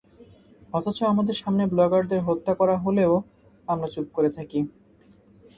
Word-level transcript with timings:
অথচ 0.73 0.97
আমাদের 1.03 1.35
সামনে 1.35 1.63
ব্লগারদের 1.67 2.21
হত্যা 2.21 2.53
করা 2.55 2.75
হলেও 2.77 3.13
আমরা 3.67 3.87
চুপ 3.87 4.07
করে 4.13 4.29
থাকি। 4.29 4.59